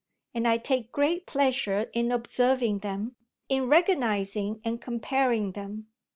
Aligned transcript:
and 0.33 0.47
I 0.47 0.57
take 0.57 0.91
great 0.91 1.27
pleasure 1.27 1.87
in 1.93 2.11
observing 2.11 2.79
them, 2.79 3.17
in 3.49 3.67
recognising 3.67 4.59
and 4.65 4.81
comparing 4.81 5.51
them. 5.51 5.89